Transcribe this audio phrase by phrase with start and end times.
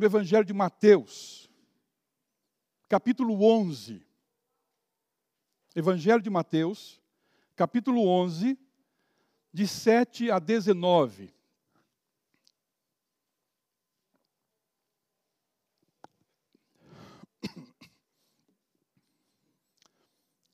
[0.00, 1.50] no Evangelho de Mateus,
[2.88, 4.02] capítulo 11.
[5.76, 7.02] Evangelho de Mateus,
[7.54, 8.58] capítulo 11,
[9.52, 11.34] de 7 a 19.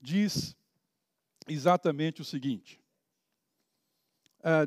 [0.00, 0.56] Diz
[1.46, 2.80] exatamente o seguinte.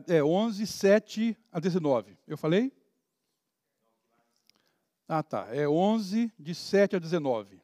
[0.07, 2.18] É 11, 7 a 19.
[2.25, 2.79] Eu falei?
[5.12, 5.47] Ah, tá.
[5.52, 7.60] É 11, de 7 a 19.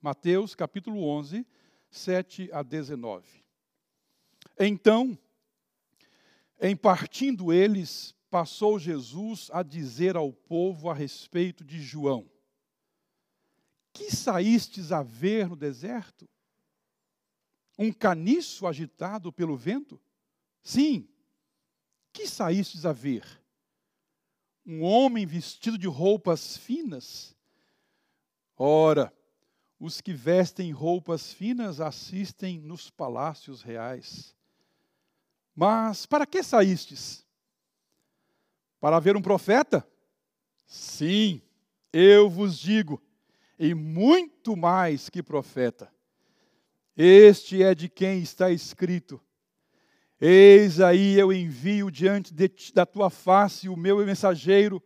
[0.00, 1.44] Mateus, capítulo 11,
[1.90, 3.26] 7 a 19.
[4.56, 5.18] Então,
[6.60, 12.30] em partindo eles, passou Jesus a dizer ao povo a respeito de João:
[13.92, 16.28] Que saístes a ver no deserto?
[17.76, 20.00] Um caniço agitado pelo vento?
[20.62, 21.08] Sim.
[22.12, 23.39] Que saístes a ver?
[24.64, 27.34] Um homem vestido de roupas finas?
[28.56, 29.12] Ora,
[29.78, 34.36] os que vestem roupas finas assistem nos palácios reais.
[35.54, 37.26] Mas para que saístes?
[38.78, 39.86] Para ver um profeta?
[40.66, 41.42] Sim,
[41.92, 43.02] eu vos digo,
[43.58, 45.92] e muito mais que profeta.
[46.96, 49.20] Este é de quem está escrito:
[50.20, 54.82] Eis aí eu envio diante de, da tua face o meu mensageiro,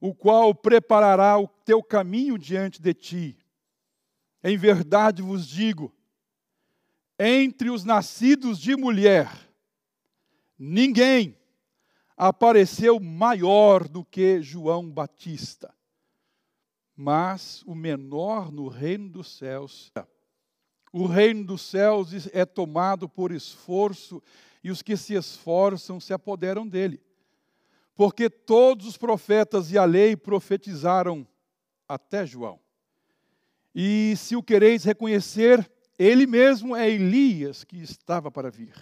[0.00, 3.38] o qual preparará o teu caminho diante de ti.
[4.42, 5.94] Em verdade vos digo:
[7.18, 9.30] entre os nascidos de mulher,
[10.58, 11.38] ninguém
[12.16, 15.72] apareceu maior do que João Batista.
[16.96, 19.92] Mas o menor no reino dos céus.
[20.92, 24.22] O reino dos céus é tomado por esforço,
[24.66, 27.00] e os que se esforçam se apoderam dele.
[27.94, 31.24] Porque todos os profetas e a lei profetizaram
[31.88, 32.58] até João.
[33.72, 38.74] E se o quereis reconhecer, ele mesmo é Elias que estava para vir.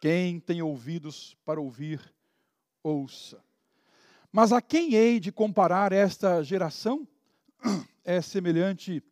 [0.00, 2.00] Quem tem ouvidos para ouvir,
[2.82, 3.44] ouça.
[4.32, 7.06] Mas a quem hei de comparar esta geração?
[8.06, 9.02] É semelhante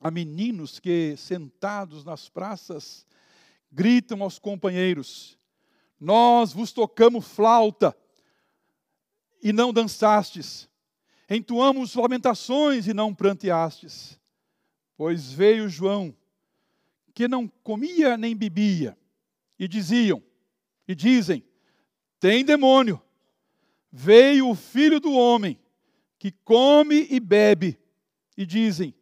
[0.00, 3.06] a meninos que, sentados nas praças,
[3.74, 5.36] gritam aos companheiros:
[5.98, 7.96] Nós vos tocamos flauta
[9.42, 10.68] e não dançastes,
[11.28, 14.18] entoamos lamentações e não pranteastes.
[14.96, 16.16] Pois veio João,
[17.12, 18.96] que não comia nem bebia,
[19.58, 20.22] e diziam,
[20.86, 21.44] e dizem:
[22.24, 23.02] tem demônio.
[23.92, 25.60] Veio o filho do homem,
[26.18, 27.78] que come e bebe,
[28.34, 28.94] e dizem: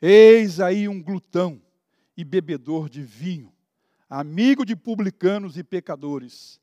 [0.00, 1.60] eis aí um glutão
[2.16, 3.52] e bebedor de vinho,
[4.08, 6.60] amigo de publicanos e pecadores.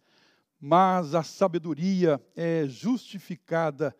[0.60, 3.96] Mas a sabedoria é justificada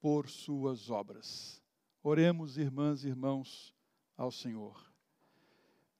[0.00, 1.62] por suas obras.
[2.02, 3.74] Oremos, irmãs e irmãos,
[4.16, 4.82] ao Senhor.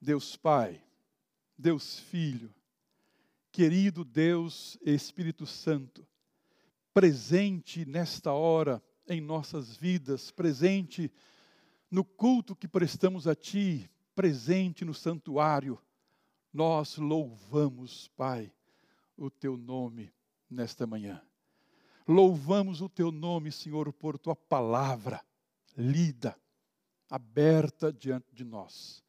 [0.00, 0.82] Deus Pai,
[1.56, 2.54] Deus Filho,
[3.50, 6.06] querido Deus Espírito Santo,
[6.94, 11.10] presente nesta hora em nossas vidas, presente
[11.91, 15.80] no culto que prestamos a Ti, presente no santuário,
[16.53, 18.53] nós louvamos, Pai,
[19.16, 20.12] o Teu nome
[20.48, 21.22] nesta manhã.
[22.06, 25.25] Louvamos o Teu nome, Senhor, por Tua palavra
[25.76, 26.36] lida,
[27.10, 29.04] aberta diante de nós.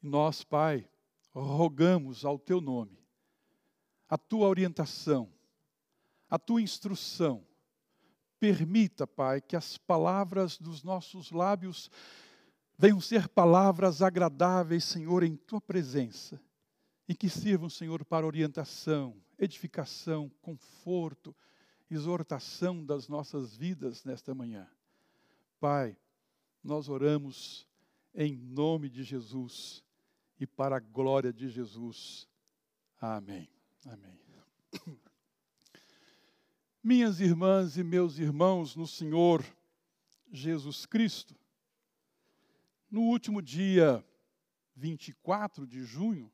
[0.00, 0.88] Nós, Pai,
[1.32, 2.98] rogamos ao Teu nome
[4.08, 5.30] a tua orientação,
[6.30, 7.46] a tua instrução.
[8.40, 11.90] Permita, Pai, que as palavras dos nossos lábios
[12.78, 16.40] venham ser palavras agradáveis, Senhor, em tua presença
[17.08, 21.34] e que sirvam, Senhor, para orientação, edificação, conforto,
[21.90, 24.68] exortação das nossas vidas nesta manhã.
[25.58, 25.96] Pai,
[26.62, 27.66] nós oramos
[28.14, 29.82] em nome de Jesus
[30.38, 32.28] e para a glória de Jesus.
[33.00, 33.48] Amém.
[33.86, 34.18] Amém.
[36.82, 39.44] Minhas irmãs e meus irmãos no Senhor
[40.30, 41.37] Jesus Cristo,
[42.90, 44.04] no último dia
[44.74, 46.30] 24 de junho,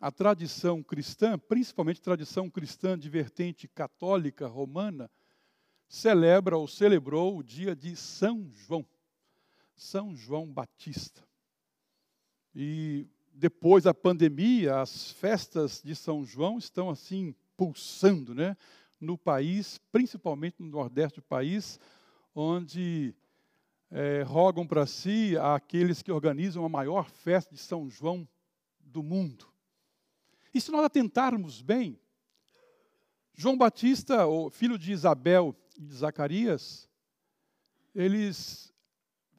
[0.00, 5.10] a tradição cristã, principalmente tradição cristã de vertente católica romana,
[5.88, 8.86] celebra ou celebrou o dia de São João,
[9.76, 11.26] São João Batista.
[12.54, 18.56] E depois da pandemia, as festas de São João estão assim pulsando, né?
[19.00, 21.78] No país, principalmente no nordeste do país,
[22.34, 23.14] onde
[23.90, 28.28] é, rogam para si aqueles que organizam a maior festa de São João
[28.80, 29.46] do mundo.
[30.52, 31.98] E se nós atentarmos bem,
[33.34, 36.88] João Batista, o filho de Isabel e de Zacarias,
[37.94, 38.72] eles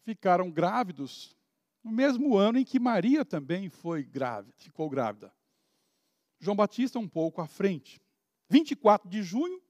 [0.03, 1.35] ficaram grávidos
[1.83, 5.33] no mesmo ano em que Maria também foi grávida, ficou grávida.
[6.39, 8.01] João Batista um pouco à frente.
[8.49, 9.61] 24 de junho,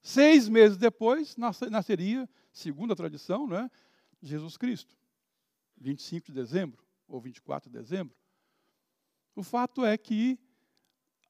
[0.00, 3.70] seis meses depois, nasceria, segundo a tradição, não é,
[4.22, 4.96] Jesus Cristo.
[5.80, 8.14] 25 de dezembro, ou 24 de dezembro.
[9.34, 10.38] O fato é que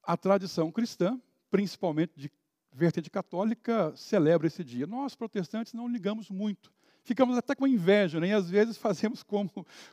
[0.03, 2.31] a tradição cristã, principalmente de
[2.73, 4.87] vertente católica, celebra esse dia.
[4.87, 6.73] Nós, protestantes, não ligamos muito.
[7.05, 8.29] Ficamos até com inveja, né?
[8.29, 9.51] E às vezes fazemos como,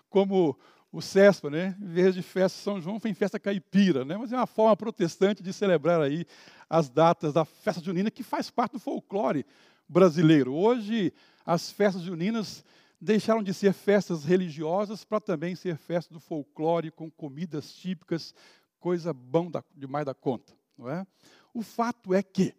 [0.09, 0.57] como
[0.91, 1.77] o CESPA, né?
[1.79, 4.17] Em vez de festa São João, foi em festa caipira, né?
[4.17, 6.25] Mas é uma forma protestante de celebrar aí
[6.69, 9.45] as datas da festa junina, que faz parte do folclore
[9.87, 10.53] brasileiro.
[10.53, 11.13] Hoje,
[11.45, 12.63] as festas juninas
[12.99, 18.33] deixaram de ser festas religiosas para também ser festas do folclore, com comidas típicas,
[18.79, 21.05] coisa bom da, demais da conta, não é?
[21.53, 22.53] O fato é que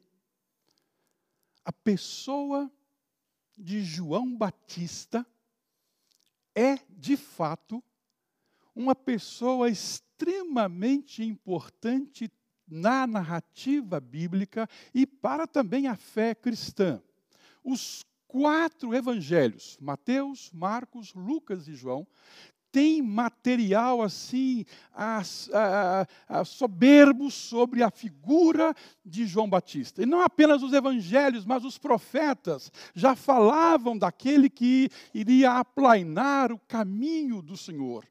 [1.65, 2.71] a pessoa
[3.59, 5.27] de João Batista
[6.55, 7.83] é, de fato,
[8.75, 12.31] uma pessoa extremamente importante
[12.67, 17.03] na narrativa bíblica e para também a fé cristã.
[17.63, 22.07] Os quatro evangelhos, Mateus, Marcos, Lucas e João,
[22.71, 25.21] tem material assim a,
[25.53, 28.73] a, a, soberbo sobre a figura
[29.05, 30.01] de João Batista.
[30.01, 36.59] E não apenas os evangelhos, mas os profetas já falavam daquele que iria aplainar o
[36.69, 38.05] caminho do Senhor.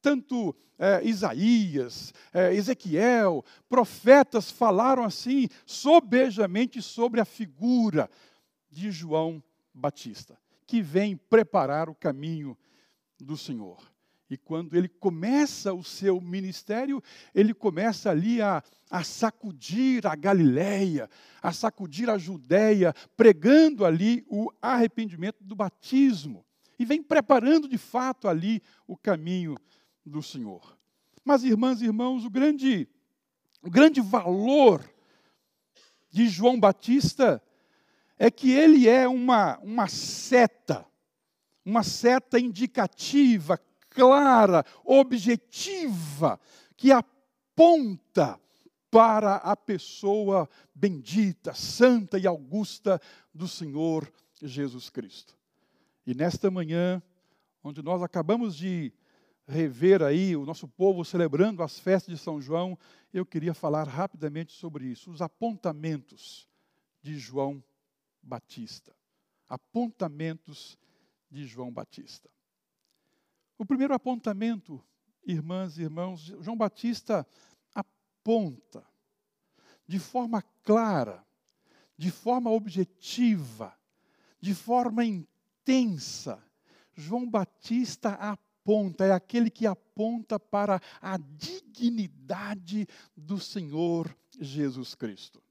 [0.00, 8.08] Tanto é, Isaías, é, Ezequiel, profetas falaram assim, sobejamente sobre a figura
[8.70, 9.42] de João
[9.76, 12.56] Batista, que vem preparar o caminho
[13.20, 13.78] do Senhor.
[14.28, 17.00] E quando ele começa o seu ministério,
[17.32, 21.08] ele começa ali a, a sacudir a Galileia,
[21.40, 26.44] a sacudir a Judéia, pregando ali o arrependimento do batismo.
[26.78, 29.56] E vem preparando de fato ali o caminho
[30.04, 30.76] do Senhor.
[31.24, 32.88] Mas, irmãs e irmãos, o grande,
[33.62, 34.84] o grande valor
[36.10, 37.42] de João Batista
[38.18, 40.86] é que ele é uma, uma seta,
[41.64, 43.60] uma seta indicativa,
[43.90, 46.40] clara, objetiva,
[46.76, 48.40] que aponta
[48.90, 53.00] para a pessoa bendita, santa e augusta
[53.34, 54.10] do Senhor
[54.40, 55.36] Jesus Cristo.
[56.06, 57.02] E nesta manhã,
[57.62, 58.92] onde nós acabamos de
[59.46, 62.78] rever aí o nosso povo celebrando as festas de São João,
[63.12, 66.48] eu queria falar rapidamente sobre isso, os apontamentos
[67.02, 67.62] de João
[68.26, 68.94] Batista.
[69.48, 70.76] Apontamentos
[71.30, 72.28] de João Batista.
[73.56, 74.84] O primeiro apontamento,
[75.24, 77.26] irmãs e irmãos, João Batista
[77.74, 78.84] aponta
[79.86, 81.24] de forma clara,
[81.96, 83.74] de forma objetiva,
[84.40, 86.42] de forma intensa.
[86.92, 92.86] João Batista aponta, é aquele que aponta para a dignidade
[93.16, 95.42] do Senhor Jesus Cristo.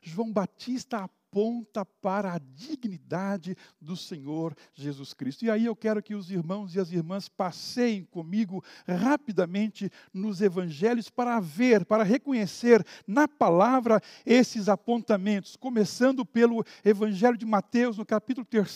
[0.00, 5.46] João Batista aponta aponta para a dignidade do Senhor Jesus Cristo.
[5.46, 11.08] E aí eu quero que os irmãos e as irmãs passeiem comigo rapidamente nos evangelhos
[11.08, 18.46] para ver, para reconhecer na palavra esses apontamentos, começando pelo evangelho de Mateus, no capítulo
[18.46, 18.68] 3,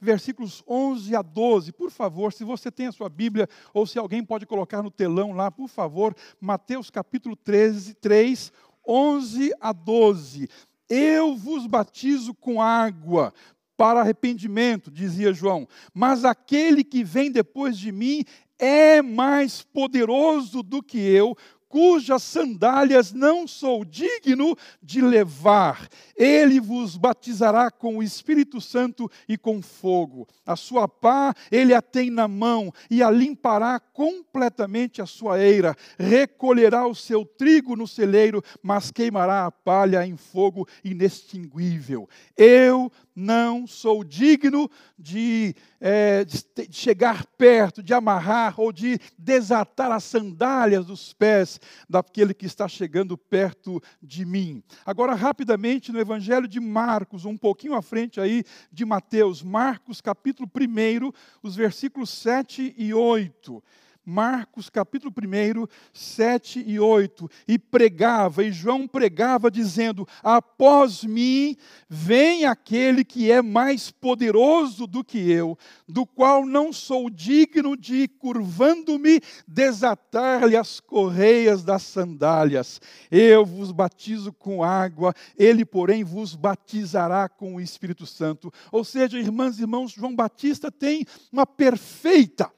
[0.00, 1.72] versículos 11 a 12.
[1.72, 5.32] Por favor, se você tem a sua Bíblia ou se alguém pode colocar no telão
[5.32, 8.50] lá, por favor, Mateus capítulo 13, 3,
[8.86, 10.48] 11 a 12.
[10.88, 13.32] Eu vos batizo com água
[13.76, 18.24] para arrependimento, dizia João, mas aquele que vem depois de mim
[18.58, 21.36] é mais poderoso do que eu,
[21.72, 25.88] cujas sandálias não sou digno de levar.
[26.14, 30.28] Ele vos batizará com o Espírito Santo e com fogo.
[30.44, 35.74] A sua pá ele a tem na mão e a limpará completamente a sua eira.
[35.98, 42.06] Recolherá o seu trigo no celeiro, mas queimará a palha em fogo inextinguível.
[42.36, 50.04] Eu não sou digno de, é, de, chegar perto, de amarrar ou de desatar as
[50.04, 54.62] sandálias dos pés daquele que está chegando perto de mim.
[54.84, 60.50] Agora, rapidamente, no Evangelho de Marcos, um pouquinho à frente aí de Mateus, Marcos, capítulo
[60.54, 63.62] 1, os versículos 7 e 8.
[64.04, 67.30] Marcos capítulo 1, 7 e 8.
[67.46, 71.56] E pregava, e João pregava, dizendo: Após mim
[71.88, 75.56] vem aquele que é mais poderoso do que eu,
[75.88, 82.80] do qual não sou digno de, curvando-me, desatar-lhe as correias das sandálias.
[83.10, 88.52] Eu vos batizo com água, ele, porém, vos batizará com o Espírito Santo.
[88.72, 92.50] Ou seja, irmãs e irmãos, João Batista tem uma perfeita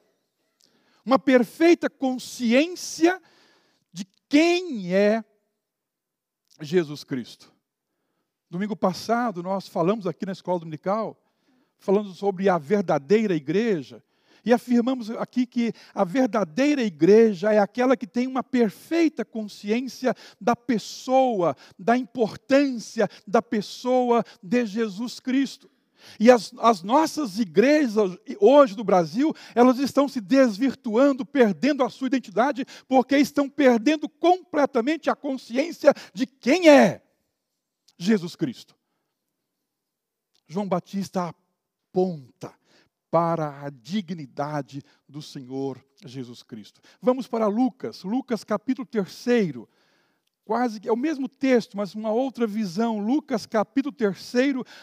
[1.05, 3.21] uma perfeita consciência
[3.93, 5.25] de quem é
[6.61, 7.53] Jesus Cristo.
[8.51, 11.21] Domingo passado, nós falamos aqui na escola dominical,
[11.79, 14.03] falando sobre a verdadeira igreja,
[14.45, 20.55] e afirmamos aqui que a verdadeira igreja é aquela que tem uma perfeita consciência da
[20.55, 25.71] pessoa, da importância da pessoa de Jesus Cristo.
[26.19, 32.07] E as, as, nossas igrejas hoje do Brasil, elas estão se desvirtuando, perdendo a sua
[32.07, 37.03] identidade, porque estão perdendo completamente a consciência de quem é
[37.99, 38.75] Jesus Cristo.
[40.47, 42.55] João Batista aponta
[43.11, 46.81] para a dignidade do Senhor Jesus Cristo.
[47.01, 49.09] Vamos para Lucas, Lucas capítulo 3
[50.45, 52.99] quase é o mesmo texto, mas uma outra visão.
[52.99, 54.15] Lucas capítulo 3,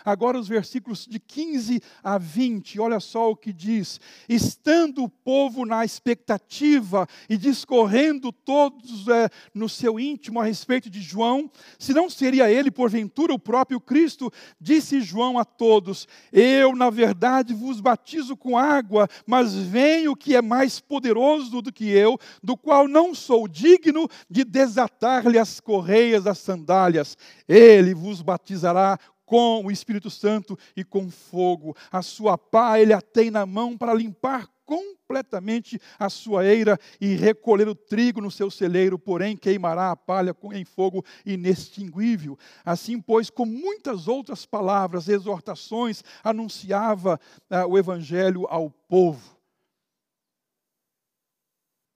[0.03, 2.79] agora os versículos de 15 a 20.
[2.79, 9.69] Olha só o que diz: Estando o povo na expectativa e discorrendo todos é, no
[9.69, 15.01] seu íntimo a respeito de João, se não seria ele porventura o próprio Cristo, disse
[15.01, 20.79] João a todos: Eu, na verdade, vos batizo com água, mas venho que é mais
[20.79, 26.39] poderoso do que eu, do qual não sou digno de desatar-lhe as as correias das
[26.39, 27.17] sandálias,
[27.48, 31.75] ele vos batizará com o Espírito Santo e com fogo.
[31.91, 37.15] A sua pá ele a tem na mão para limpar completamente a sua eira e
[37.15, 42.38] recolher o trigo no seu celeiro, porém queimará a palha em fogo inextinguível.
[42.63, 49.38] Assim, pois, com muitas outras palavras, exortações, anunciava uh, o evangelho ao povo.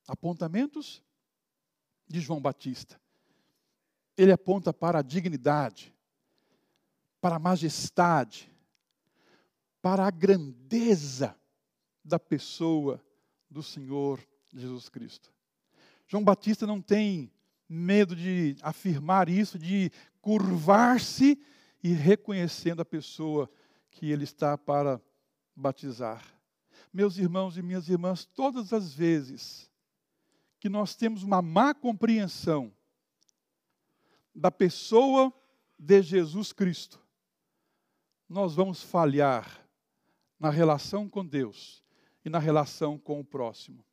[0.07, 1.01] Apontamentos
[2.07, 2.99] de João Batista
[4.17, 5.93] ele aponta para a dignidade,
[7.19, 8.51] para a majestade,
[9.81, 11.35] para a grandeza
[12.03, 13.03] da pessoa
[13.49, 14.19] do Senhor
[14.53, 15.33] Jesus Cristo.
[16.07, 17.31] João Batista não tem
[17.67, 19.91] medo de afirmar isso, de
[20.21, 21.39] curvar-se
[21.83, 23.49] e reconhecendo a pessoa
[23.91, 25.01] que ele está para
[25.55, 26.23] batizar.
[26.93, 29.69] Meus irmãos e minhas irmãs, todas as vezes
[30.59, 32.71] que nós temos uma má compreensão
[34.35, 35.33] da pessoa
[35.79, 36.99] de Jesus Cristo,
[38.27, 39.65] nós vamos falhar
[40.39, 41.83] na relação com Deus
[42.23, 43.85] e na relação com o próximo.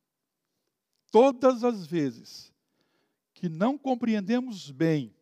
[1.10, 2.52] Todas as vezes
[3.34, 5.14] que não compreendemos bem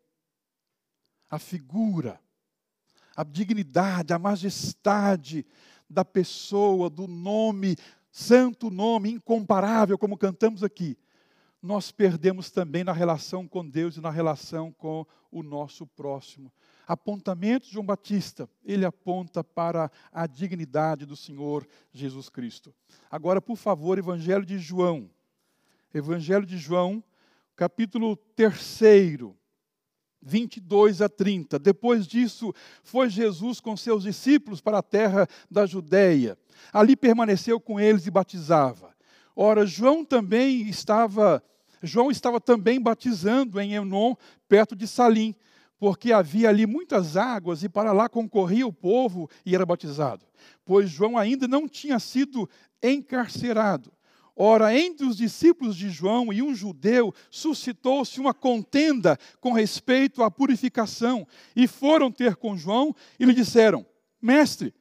[1.29, 2.21] a figura,
[3.17, 5.45] a dignidade, a majestade
[5.89, 7.77] da pessoa, do nome,
[8.11, 10.97] santo nome, incomparável, como cantamos aqui,
[11.63, 16.53] nós perdemos também na relação com Deus e na relação com o nosso próximo.
[16.87, 22.75] Apontamento de João Batista, ele aponta para a dignidade do Senhor Jesus Cristo.
[23.11, 25.11] Agora, por favor, Evangelho de João.
[25.93, 27.05] Evangelho de João,
[27.55, 28.81] capítulo 3,
[30.23, 31.59] 22 a 30.
[31.59, 32.53] Depois disso,
[32.83, 36.39] foi Jesus com seus discípulos para a terra da Judéia.
[36.73, 38.95] Ali permaneceu com eles e batizava.
[39.35, 41.43] Ora, João também estava,
[41.83, 44.15] João estava também batizando em Enon,
[44.49, 45.35] perto de Salim,
[45.79, 50.27] porque havia ali muitas águas e para lá concorria o povo e era batizado.
[50.65, 52.49] Pois João ainda não tinha sido
[52.83, 53.91] encarcerado.
[54.43, 60.31] Ora, entre os discípulos de João e um judeu suscitou-se uma contenda com respeito à
[60.31, 63.85] purificação, e foram ter com João e lhe disseram:
[64.21, 64.73] Mestre,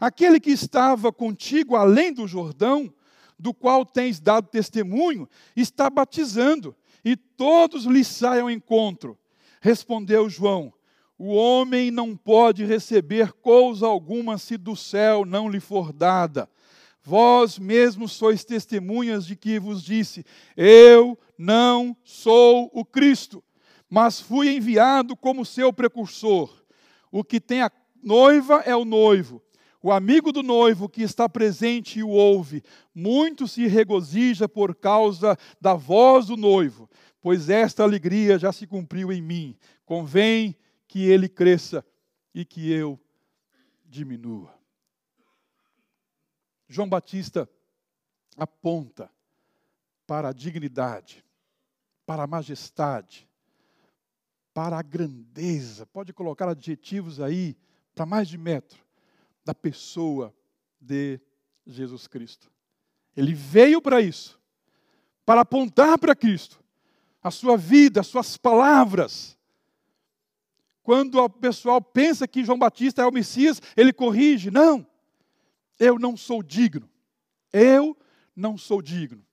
[0.00, 2.92] aquele que estava contigo além do Jordão,
[3.38, 9.16] do qual tens dado testemunho, está batizando, e todos lhe saem ao encontro.
[9.60, 10.72] Respondeu João:
[11.16, 16.48] O homem não pode receber coisa alguma se do céu não lhe for dada.
[17.02, 20.26] Vós mesmos sois testemunhas de que vos disse:
[20.56, 23.42] Eu não sou o Cristo,
[23.88, 26.62] mas fui enviado como seu precursor.
[27.10, 27.70] O que tem a
[28.02, 29.42] noiva é o noivo.
[29.80, 35.38] O amigo do noivo que está presente e o ouve, muito se regozija por causa
[35.60, 39.56] da voz do noivo, pois esta alegria já se cumpriu em mim.
[39.84, 40.56] Convém
[40.88, 41.84] que ele cresça
[42.34, 42.98] e que eu
[43.84, 44.52] diminua.
[46.68, 47.48] João Batista
[48.36, 49.10] aponta
[50.06, 51.24] para a dignidade,
[52.04, 53.28] para a majestade,
[54.52, 55.86] para a grandeza.
[55.86, 57.56] Pode colocar adjetivos aí
[57.94, 58.87] para mais de metro
[59.48, 60.34] da pessoa
[60.78, 61.18] de
[61.66, 62.52] Jesus Cristo.
[63.16, 64.38] Ele veio para isso,
[65.24, 66.62] para apontar para Cristo,
[67.22, 69.38] a sua vida, as suas palavras.
[70.82, 74.86] Quando o pessoal pensa que João Batista é o Messias, ele corrige: não,
[75.80, 76.86] eu não sou digno.
[77.50, 77.96] Eu
[78.36, 79.24] não sou digno.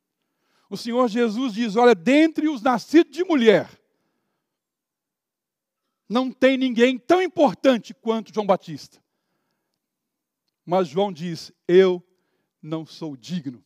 [0.69, 3.69] O Senhor Jesus diz: olha, dentre os nascidos de mulher,
[6.07, 9.03] não tem ninguém tão importante quanto João Batista.
[10.65, 12.03] Mas João diz: eu
[12.61, 13.63] não sou digno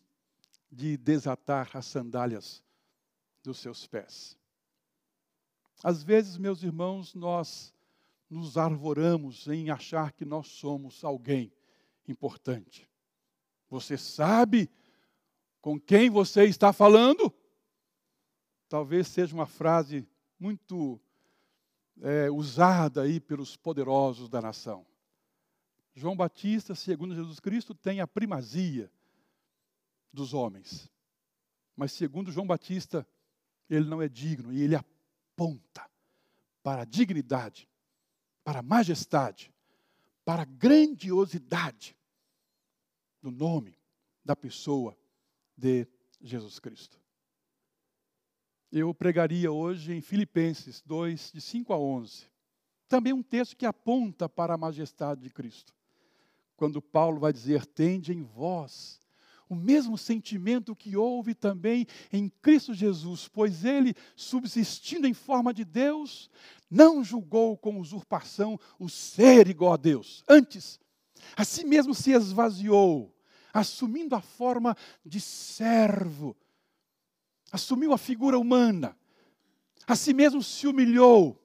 [0.72, 2.64] de desatar as sandálias
[3.42, 4.38] dos seus pés.
[5.84, 7.74] Às vezes, meus irmãos, nós
[8.30, 11.52] nos arvoramos em achar que nós somos alguém
[12.08, 12.88] importante.
[13.70, 14.70] Você sabe
[15.62, 17.34] com quem você está falando?
[18.68, 21.00] Talvez seja uma frase muito
[22.02, 24.86] é, usada aí pelos poderosos da nação.
[26.00, 28.90] João Batista, segundo Jesus Cristo, tem a primazia
[30.14, 30.90] dos homens.
[31.76, 33.06] Mas segundo João Batista,
[33.70, 35.86] ele não é digno e ele aponta
[36.64, 37.68] para a dignidade,
[38.46, 39.54] para a majestade,
[40.24, 41.98] para a grandiosidade
[43.22, 43.78] do nome
[44.24, 44.98] da pessoa
[45.58, 45.86] de
[46.22, 46.98] Jesus Cristo.
[48.72, 52.26] Eu pregaria hoje em Filipenses 2, de 5 a 11.
[52.88, 55.78] Também um texto que aponta para a majestade de Cristo.
[56.60, 59.00] Quando Paulo vai dizer: Tende em vós
[59.48, 65.64] o mesmo sentimento que houve também em Cristo Jesus, pois ele, subsistindo em forma de
[65.64, 66.30] Deus,
[66.70, 70.22] não julgou com usurpação o ser igual a Deus.
[70.28, 70.82] Antes,
[71.34, 73.16] a si mesmo se esvaziou,
[73.54, 76.36] assumindo a forma de servo,
[77.54, 78.98] assumiu a figura humana,
[79.88, 81.42] a si mesmo se humilhou,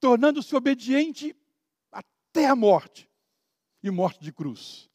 [0.00, 1.36] tornando-se obediente
[1.92, 3.06] até a morte
[3.84, 4.88] e morte de cruz.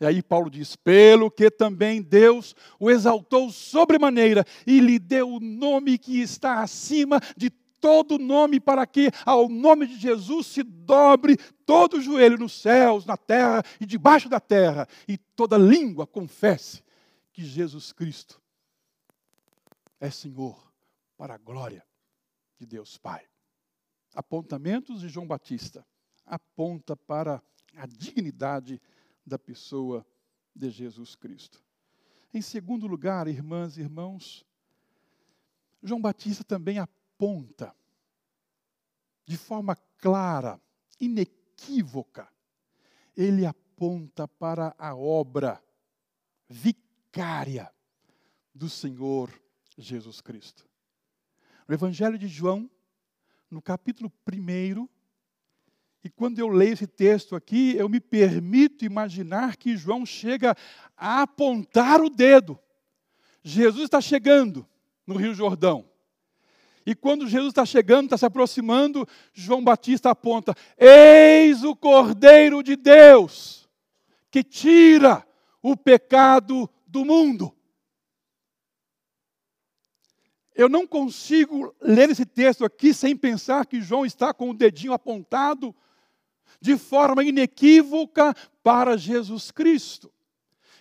[0.00, 5.40] E aí Paulo diz: pelo que também Deus o exaltou sobremaneira e lhe deu o
[5.40, 11.36] nome que está acima de todo nome, para que ao nome de Jesus se dobre
[11.64, 16.82] todo o joelho nos céus, na terra e debaixo da terra, e toda língua confesse
[17.32, 18.40] que Jesus Cristo
[20.00, 20.72] é Senhor,
[21.16, 21.84] para a glória
[22.58, 23.24] de Deus Pai.
[24.14, 25.86] Apontamentos de João Batista
[26.26, 27.42] aponta para
[27.76, 28.80] a dignidade
[29.26, 30.06] da pessoa
[30.54, 31.62] de Jesus Cristo.
[32.32, 34.44] Em segundo lugar, irmãs e irmãos,
[35.82, 37.74] João Batista também aponta
[39.24, 40.60] de forma clara,
[41.00, 42.28] inequívoca,
[43.16, 45.62] ele aponta para a obra
[46.48, 47.72] vicária
[48.54, 49.30] do Senhor
[49.76, 50.68] Jesus Cristo.
[51.66, 52.70] No Evangelho de João,
[53.50, 54.88] no capítulo 1,
[56.04, 60.56] e quando eu leio esse texto aqui, eu me permito imaginar que João chega
[60.96, 62.58] a apontar o dedo.
[63.42, 64.66] Jesus está chegando
[65.06, 65.88] no Rio Jordão.
[66.84, 72.74] E quando Jesus está chegando, está se aproximando, João Batista aponta: Eis o Cordeiro de
[72.74, 73.68] Deus,
[74.28, 75.24] que tira
[75.62, 77.54] o pecado do mundo.
[80.52, 84.92] Eu não consigo ler esse texto aqui sem pensar que João está com o dedinho
[84.92, 85.72] apontado
[86.60, 90.12] de forma inequívoca para Jesus Cristo.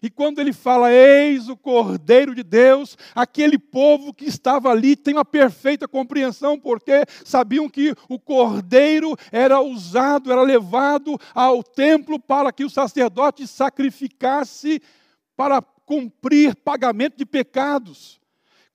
[0.04, 5.14] E quando ele fala, eis o Cordeiro de Deus, aquele povo que estava ali tem
[5.14, 12.52] uma perfeita compreensão, porque sabiam que o Cordeiro era usado, era levado ao templo para
[12.52, 14.82] que o sacerdote sacrificasse
[15.36, 18.21] para cumprir pagamento de pecados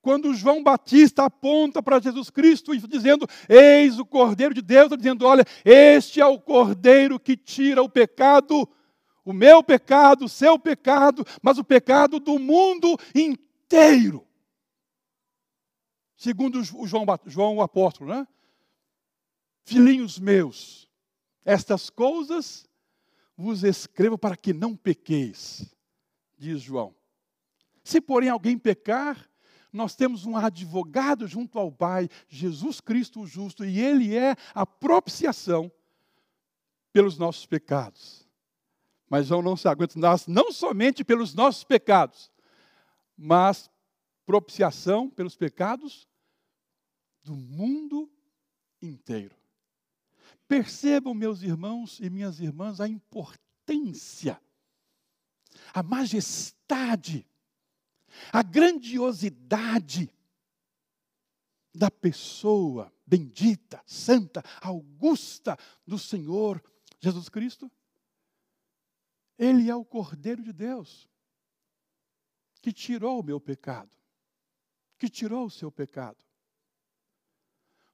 [0.06, 5.26] quando João Batista aponta para Jesus Cristo dizendo: Eis o Cordeiro de Deus, está dizendo:
[5.26, 8.68] Olha, este é o Cordeiro que tira o pecado,
[9.24, 14.24] o meu pecado, o seu pecado, mas o pecado do mundo inteiro.
[16.16, 18.28] Segundo o João, João o apóstolo, né?
[19.64, 20.88] Filhinhos meus,
[21.44, 22.64] estas coisas
[23.36, 25.74] vos escrevo para que não pequeis,
[26.38, 26.94] diz João.
[27.82, 29.28] Se porém alguém pecar,
[29.72, 34.64] nós temos um advogado junto ao Pai, Jesus Cristo o justo, e ele é a
[34.64, 35.70] propiciação
[36.92, 38.26] pelos nossos pecados.
[39.09, 42.31] Mas João não se aguenta, nós, não somente pelos nossos pecados,
[43.16, 43.70] mas
[44.24, 46.09] propiciação pelos pecados
[47.22, 48.11] do mundo
[48.83, 49.35] inteiro.
[50.48, 54.40] Percebam, meus irmãos e minhas irmãs, a importância,
[55.72, 57.26] a majestade
[58.33, 60.12] a grandiosidade
[61.74, 66.62] da pessoa bendita, santa, augusta do Senhor
[66.98, 67.70] Jesus Cristo?
[69.38, 71.09] Ele é o Cordeiro de Deus
[72.62, 73.96] que tirou o meu pecado,
[74.98, 76.18] que tirou o seu pecado.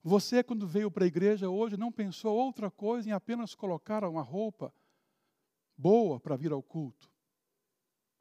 [0.03, 4.23] Você, quando veio para a igreja hoje, não pensou outra coisa em apenas colocar uma
[4.23, 4.75] roupa
[5.77, 7.11] boa para vir ao culto.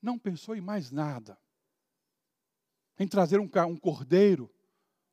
[0.02, 1.38] Não pensou em mais nada.
[3.00, 4.50] Em trazer um, um cordeiro,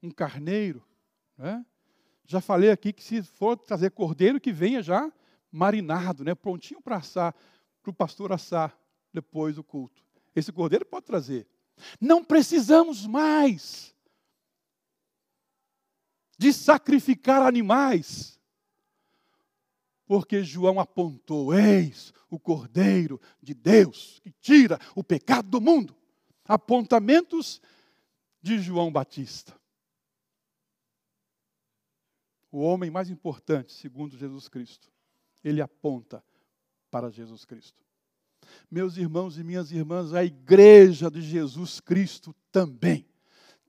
[0.03, 0.87] um carneiro.
[1.37, 1.65] Né?
[2.25, 5.11] Já falei aqui que se for trazer cordeiro, que venha já
[5.51, 6.35] marinado, né?
[6.35, 7.35] prontinho para assar,
[7.83, 8.79] para o pastor assar
[9.13, 10.05] depois do culto.
[10.35, 11.47] Esse cordeiro pode trazer.
[12.01, 13.95] Não precisamos mais
[16.39, 18.39] de sacrificar animais.
[20.07, 25.95] Porque João apontou: eis o Cordeiro de Deus que tira o pecado do mundo.
[26.49, 27.61] Apontamentos
[28.43, 29.55] de João Batista.
[32.51, 34.91] O homem mais importante, segundo Jesus Cristo.
[35.45, 36.25] Ele aponta
[36.91, 37.85] para Jesus Cristo.
[38.71, 43.07] Meus irmãos e minhas irmãs, a igreja de Jesus Cristo também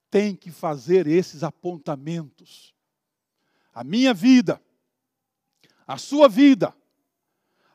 [0.10, 2.74] tem que fazer esses apontamentos.
[3.74, 4.62] A minha vida,
[5.86, 6.76] a sua vida,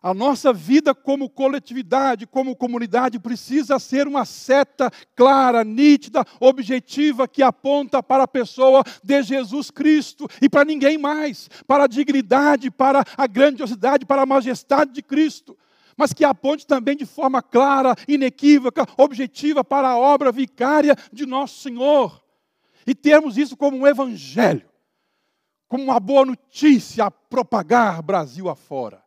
[0.04, 7.42] a nossa vida como coletividade, como comunidade, precisa ser uma seta clara, nítida, objetiva, que
[7.42, 13.02] aponta para a pessoa de Jesus Cristo e para ninguém mais, para a dignidade, para
[13.16, 15.56] a grandiosidade, para a majestade de Cristo
[15.96, 21.62] mas que aponte também de forma clara, inequívoca, objetiva para a obra vicária de nosso
[21.62, 22.20] Senhor
[22.84, 24.68] e termos isso como um evangelho,
[25.68, 29.03] como uma boa notícia a propagar Brasil afora.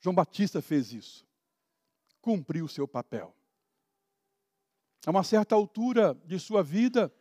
[0.00, 1.26] João Batista fez isso,
[2.20, 3.34] cumpriu o seu papel.
[5.06, 7.12] A uma certa altura de sua vida,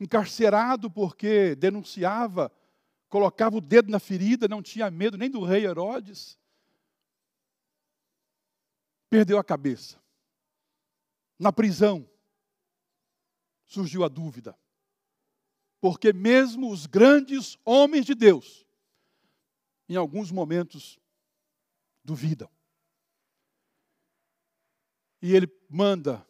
[0.00, 2.52] encarcerado porque denunciava,
[3.08, 6.38] colocava o dedo na ferida, não tinha medo nem do rei Herodes,
[9.08, 10.00] perdeu a cabeça.
[11.38, 12.08] Na prisão,
[13.66, 14.56] surgiu a dúvida.
[15.80, 18.66] Porque mesmo os grandes homens de Deus,
[19.90, 20.98] em alguns momentos,
[22.02, 22.50] duvidam.
[25.20, 26.26] E ele manda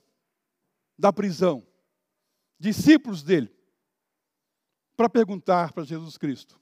[0.99, 1.64] da prisão
[2.59, 3.55] discípulos dele
[4.96, 6.61] para perguntar para Jesus Cristo: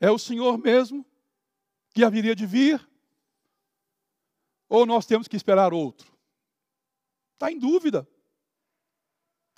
[0.00, 1.04] É o Senhor mesmo
[1.92, 2.88] que haveria de vir?
[4.66, 6.10] Ou nós temos que esperar outro?
[7.34, 8.08] Está em dúvida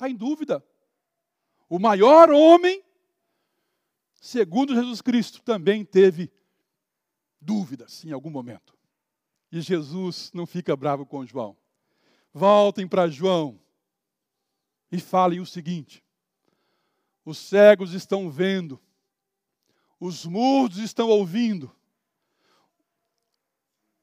[0.02, 0.64] está em dúvida.
[1.68, 2.82] O maior homem,
[4.22, 6.32] segundo Jesus Cristo, também teve
[7.40, 8.74] dúvidas em algum momento.
[9.50, 11.56] E Jesus não fica bravo com João.
[12.32, 13.60] Voltem para João
[14.90, 16.02] e falem o seguinte:
[17.24, 18.80] os cegos estão vendo,
[20.00, 21.70] os mudos estão ouvindo,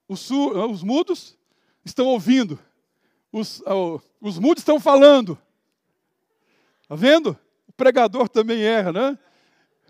[0.08, 1.38] os, os mudos
[1.84, 2.60] estão ouvindo,
[3.32, 3.64] os,
[4.22, 5.42] os mudos estão falando,
[6.90, 7.38] Está vendo?
[7.68, 9.20] O pregador também erra, né?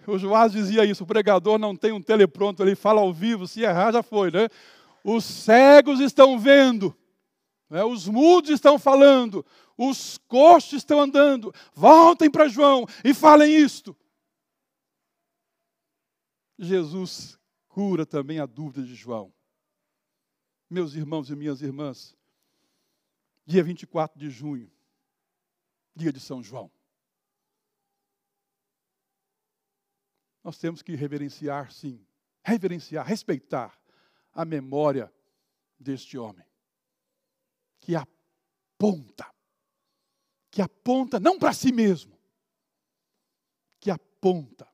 [0.10, 3.62] O Joás dizia isso: o pregador não tem um telepronto, ele fala ao vivo, se
[3.62, 4.48] errar já foi, né?
[5.04, 6.96] Os cegos estão vendo,
[7.70, 7.84] né?
[7.84, 9.46] os mudos estão falando,
[9.78, 11.54] os coxos estão andando.
[11.74, 13.96] Voltem para João e falem isto.
[16.58, 19.34] Jesus cura também a dúvida de João.
[20.70, 22.16] Meus irmãos e minhas irmãs,
[23.46, 24.70] dia 24 de junho,
[25.96, 26.70] dia de São João.
[30.50, 32.04] Nós temos que reverenciar, sim,
[32.44, 33.80] reverenciar, respeitar
[34.34, 35.14] a memória
[35.80, 36.44] deste homem,
[37.80, 39.28] que aponta,
[40.50, 42.18] que aponta não para si mesmo,
[43.80, 44.68] que aponta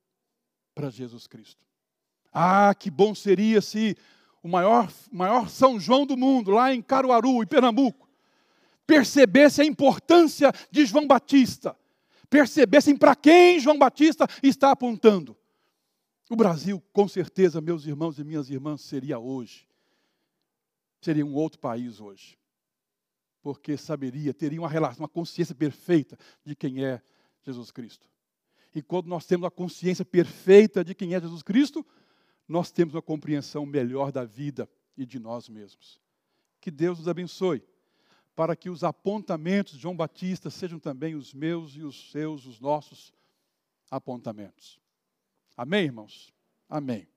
[0.73, 1.61] para Jesus Cristo.
[2.31, 3.97] Ah, que bom seria se
[4.41, 8.09] o maior, maior São João do mundo, lá em Caruaru, em Pernambuco,
[8.87, 11.77] percebesse a importância de João Batista,
[12.29, 15.37] percebessem para quem João Batista está apontando.
[16.29, 19.67] O Brasil, com certeza, meus irmãos e minhas irmãs, seria hoje.
[20.99, 22.37] Seria um outro país hoje.
[23.41, 26.99] Porque saberia, teria uma relação, uma consciência perfeita de quem é
[27.43, 28.09] Jesus Cristo.
[28.73, 31.85] E quando nós temos a consciência perfeita de quem é Jesus Cristo,
[32.47, 36.01] nós temos uma compreensão melhor da vida e de nós mesmos.
[36.59, 37.63] Que Deus nos abençoe,
[38.35, 42.59] para que os apontamentos de João Batista sejam também os meus e os seus, os
[42.59, 43.13] nossos
[43.89, 44.79] apontamentos.
[45.57, 46.33] Amém, irmãos?
[46.69, 47.07] Amém.